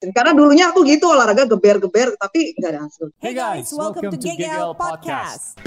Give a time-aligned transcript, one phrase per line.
[0.00, 3.12] Karena dulunya aku gitu olahraga geber-geber tapi nggak ada hasil.
[3.20, 5.60] Hey guys, welcome, to GGL Podcast.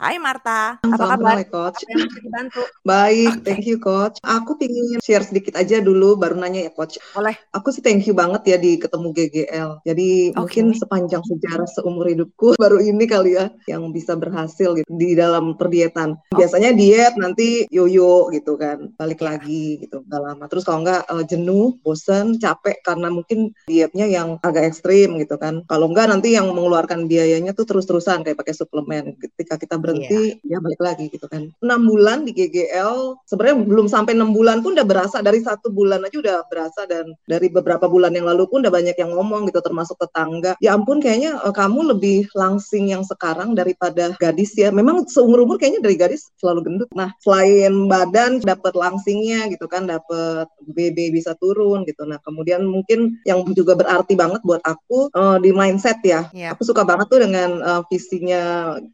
[0.00, 0.96] Hai Marta, apa kabar?
[0.96, 1.84] Assalamualaikum, Coach.
[1.84, 2.60] Apa yang bisa dibantu?
[2.88, 4.16] Baik, thank you Coach.
[4.24, 6.96] Aku pingin share sedikit aja dulu, baru nanya ya Coach.
[7.12, 7.36] Boleh.
[7.52, 9.84] Aku sih thank you banget ya di ketemu GGL.
[9.84, 10.40] Jadi Oke.
[10.40, 15.60] mungkin sepanjang sejarah seumur hidupku baru ini kali ya yang bisa berhasil gitu di dalam
[15.60, 16.16] perdietan.
[16.32, 20.48] Biasanya diet nanti yoyo gitu kan, balik lagi gitu nggak lama.
[20.48, 25.60] Terus kalau nggak eh, jenuh, bosen, capek karena mungkin dietnya yang agak ekstrim gitu kan.
[25.68, 29.20] Kalau nggak nanti yang mengeluarkan biayanya tuh terus-terusan kayak pakai suplemen.
[29.20, 31.50] Ketika kita berhenti, ya balik lagi gitu kan.
[31.60, 36.06] Enam bulan di GGL, sebenarnya belum sampai enam bulan pun udah berasa dari satu bulan
[36.06, 39.60] aja udah berasa dan dari beberapa bulan yang lalu pun udah banyak yang ngomong gitu
[39.60, 40.54] termasuk tetangga.
[40.62, 44.70] Ya ampun kayaknya eh, kamu lebih langsing yang sekarang daripada gadis ya.
[44.70, 46.88] Memang seumur umur kayaknya dari gadis selalu gendut.
[46.94, 52.06] Nah selain badan dapat langsingnya gitu kan, dapat BB bisa turun gitu.
[52.06, 56.30] Nah kemudian mungkin yang juga berarti banget buat aku eh, di mindset ya.
[56.30, 56.54] Iya.
[56.54, 58.42] Aku suka banget tuh dengan eh, visinya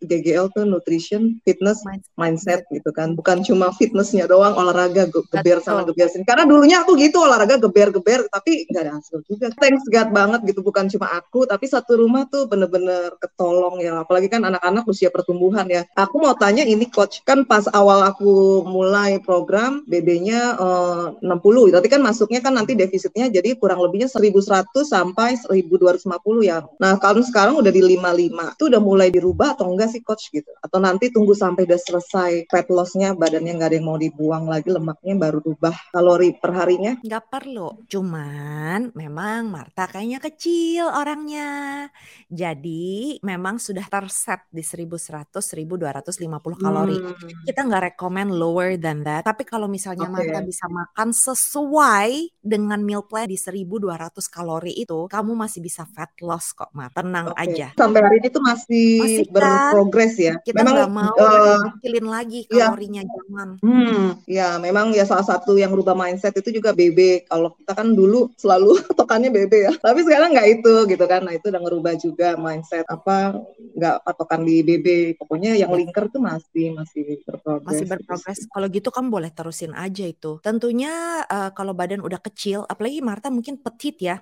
[0.00, 2.14] GGL tuh nutrition, fitness, Mindset.
[2.14, 3.18] mindset gitu kan.
[3.18, 5.90] Bukan cuma fitnessnya doang, olahraga ge- geber Betul.
[5.90, 6.22] geber sini.
[6.22, 9.50] Karena dulunya aku gitu olahraga geber-geber, tapi nggak ada hasil juga.
[9.58, 14.06] Thanks God banget gitu, bukan cuma aku, tapi satu rumah tuh bener-bener ketolong ya.
[14.06, 15.82] Apalagi kan anak-anak usia pertumbuhan ya.
[15.98, 21.90] Aku mau tanya ini coach, kan pas awal aku mulai program BB-nya eh, 60, tapi
[21.90, 26.62] kan masuknya kan nanti defisitnya jadi kurang lebihnya 1100 sampai 1250 ya.
[26.78, 30.52] Nah kalau sekarang udah di 55, itu udah mulai dirubah atau enggak sih coach gitu?
[30.62, 34.68] Atau nanti tunggu sampai udah selesai fat loss-nya, badannya nggak ada yang mau dibuang lagi,
[34.72, 36.92] lemaknya baru rubah kalori per harinya?
[37.00, 37.86] Nggak perlu.
[37.86, 41.86] Cuman memang Marta kayaknya kecil orangnya.
[42.26, 46.98] Jadi memang sudah terset di 1100-1250 kalori.
[46.98, 47.14] Hmm,
[47.46, 49.22] Kita nggak rekomen lower than that.
[49.22, 50.18] Tapi kalau misalnya Oke.
[50.18, 52.10] Marta bisa makan sesuai
[52.42, 57.00] dengan meal plan di 1200 kalori itu, kamu masih bisa fat loss kok, Marta.
[57.06, 57.38] Tenang oke.
[57.38, 57.70] aja.
[57.78, 60.34] Sampai hari ini tuh masih, Masih berprogres ya.
[60.42, 62.74] Kita Memang nggak mau eh, kecilin lagi iya.
[62.74, 63.48] kalorinya, jangan.
[63.62, 67.24] Hmm, ya memang ya salah satu yang rubah mindset itu juga BB.
[67.30, 71.22] Kalau kita kan dulu selalu patokannya BB ya, tapi sekarang nggak itu gitu kan.
[71.22, 73.38] Nah itu udah ngerubah juga mindset apa
[73.78, 74.86] nggak patokan di BB.
[75.20, 75.76] Pokoknya yang Ya.
[75.76, 77.66] linker tuh masih masih berprogres.
[77.68, 78.38] masih gitu berprogres.
[78.48, 80.40] Kalau gitu kamu boleh terusin aja itu.
[80.42, 84.16] Tentunya eh, kalau badan udah kecil, apalagi Marta mungkin petit ya,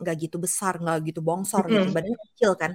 [0.00, 1.94] nggak gitu besar, nggak gitu bongsor gitu, Mm-mm.
[1.94, 2.72] badannya kecil kan.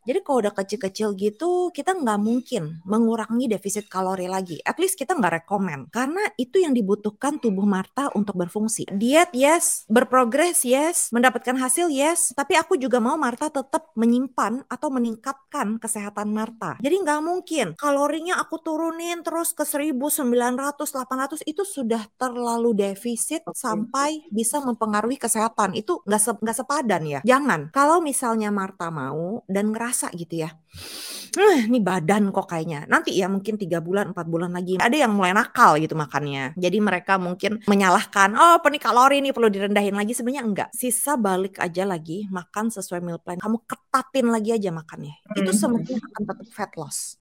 [0.00, 2.39] Jadi kalau udah kecil-kecil gitu, kita nggak mungkin
[2.86, 4.60] mengurangi defisit kalori lagi.
[4.62, 8.86] At least kita nggak rekomen, karena itu yang dibutuhkan tubuh Marta untuk berfungsi.
[8.92, 14.88] Diet yes, berprogres yes, mendapatkan hasil yes, tapi aku juga mau Marta tetap menyimpan atau
[14.94, 16.78] meningkatkan kesehatan Marta.
[16.78, 23.58] Jadi nggak mungkin kalorinya aku turunin terus ke 1900, 800 itu sudah terlalu defisit Oke.
[23.58, 25.74] sampai bisa mempengaruhi kesehatan.
[25.74, 27.20] Itu nggak se- nggak sepadan ya.
[27.26, 27.74] Jangan.
[27.74, 30.69] Kalau misalnya Marta mau dan ngerasa gitu ya, "Eh,
[31.70, 32.86] ini badan kok kayaknya.
[32.90, 36.54] Nanti ya mungkin tiga bulan, empat bulan lagi ada yang mulai nakal gitu makannya.
[36.58, 40.14] Jadi mereka mungkin menyalahkan, oh ini kalori nih perlu direndahin lagi.
[40.14, 40.68] Sebenarnya enggak.
[40.74, 43.38] Sisa balik aja lagi makan sesuai meal plan.
[43.38, 45.14] Kamu ketatin lagi aja makannya.
[45.38, 45.58] Itu Hmm.
[45.58, 47.18] semestinya akan tetap fat loss.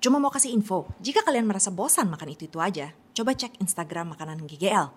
[0.00, 4.48] Cuma mau kasih info, jika kalian merasa bosan makan itu-itu aja, coba cek Instagram makanan
[4.48, 4.88] GGL.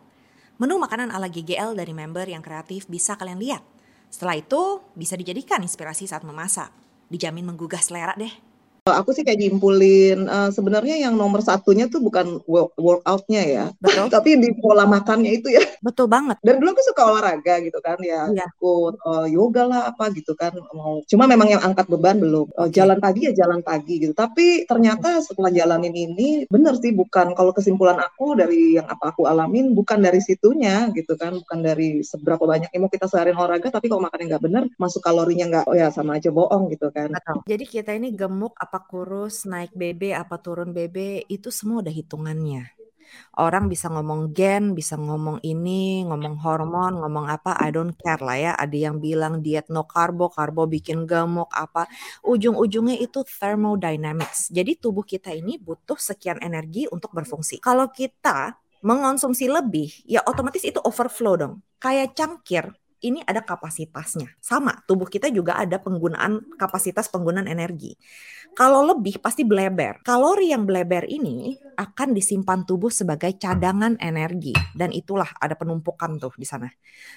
[0.64, 3.60] Menu makanan ala GGL dari member yang kreatif bisa kalian lihat.
[4.08, 6.83] Setelah itu, bisa dijadikan inspirasi saat memasak.
[7.14, 8.34] Dijamin menggugah selera deh.
[8.84, 13.66] Kalau Aku sih kayak nyimpulin eh, sebenarnya yang nomor satunya tuh bukan work- workoutnya ya,
[13.80, 14.12] Betul?
[14.12, 15.64] tapi di pola makannya itu ya.
[15.80, 16.36] Betul banget.
[16.44, 18.44] Dan dulu aku suka olahraga gitu kan ya, Iya.
[18.44, 21.00] ikut eh, yoga lah apa gitu kan mau.
[21.08, 22.52] Cuma memang yang angkat beban belum.
[22.60, 22.76] Eh, Oke.
[22.76, 24.12] jalan pagi ya jalan pagi gitu.
[24.12, 29.32] Tapi ternyata setelah jalanin ini bener sih bukan kalau kesimpulan aku dari yang apa aku
[29.32, 33.72] alamin bukan dari situnya gitu kan, bukan dari seberapa banyak yang mau kita seharian olahraga
[33.72, 37.16] tapi kalau makannya nggak bener masuk kalorinya nggak oh ya sama aja bohong gitu kan.
[37.16, 37.48] Betul.
[37.48, 42.74] Jadi kita ini gemuk apa kurus, naik BB apa turun BB, itu semua udah hitungannya.
[43.38, 48.34] Orang bisa ngomong gen, bisa ngomong ini, ngomong hormon, ngomong apa, I don't care lah
[48.34, 48.52] ya.
[48.58, 51.86] Ada yang bilang diet no karbo, karbo bikin gemuk apa.
[52.26, 54.50] Ujung-ujungnya itu thermodynamics.
[54.50, 57.62] Jadi tubuh kita ini butuh sekian energi untuk berfungsi.
[57.62, 61.54] Kalau kita mengonsumsi lebih, ya otomatis itu overflow dong.
[61.78, 64.40] Kayak cangkir, ini ada kapasitasnya.
[64.40, 68.00] Sama, tubuh kita juga ada penggunaan kapasitas penggunaan energi.
[68.54, 70.06] Kalau lebih pasti bleber.
[70.06, 76.34] Kalori yang bleber ini akan disimpan tubuh sebagai cadangan energi dan itulah ada penumpukan tuh
[76.38, 76.70] di sana.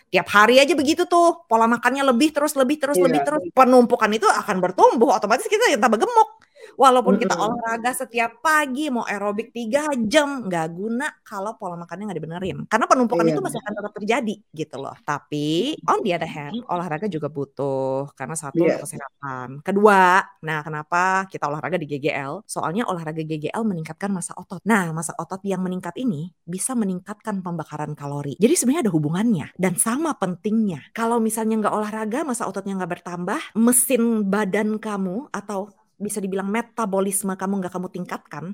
[0.08, 3.04] Tiap hari aja begitu tuh, pola makannya lebih terus lebih terus Iya.
[3.04, 3.40] lebih terus.
[3.52, 6.35] Penumpukan itu akan bertumbuh, otomatis kita yang tambah gemuk.
[6.76, 12.18] Walaupun kita olahraga setiap pagi, mau aerobik tiga jam, nggak guna kalau pola makannya nggak
[12.20, 12.58] dibenerin.
[12.68, 13.32] Karena penumpukan iya.
[13.32, 14.96] itu masih akan tetap terjadi gitu loh.
[15.00, 18.76] Tapi on the other hand, olahraga juga butuh karena satu yeah.
[18.76, 19.64] kesehatan.
[19.64, 22.44] Kedua, nah kenapa kita olahraga di GGL?
[22.44, 24.60] Soalnya olahraga GGL meningkatkan masa otot.
[24.68, 28.36] Nah, masa otot yang meningkat ini bisa meningkatkan pembakaran kalori.
[28.36, 30.92] Jadi sebenarnya ada hubungannya dan sama pentingnya.
[30.92, 37.32] Kalau misalnya nggak olahraga, masa ototnya nggak bertambah, mesin badan kamu atau bisa dibilang metabolisme
[37.34, 38.44] kamu nggak kamu tingkatkan,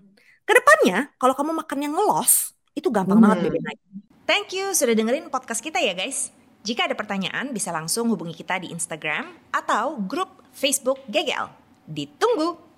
[0.43, 3.25] ke depannya kalau kamu makannya ngelos, itu gampang hmm.
[3.27, 3.81] banget BB naik.
[4.23, 6.31] Thank you sudah dengerin podcast kita ya guys.
[6.63, 11.51] Jika ada pertanyaan bisa langsung hubungi kita di Instagram atau grup Facebook GGL.
[11.91, 12.72] Ditunggu!